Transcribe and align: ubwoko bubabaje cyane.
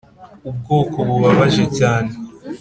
ubwoko 0.49 0.97
bubabaje 1.07 1.63
cyane. 1.77 2.11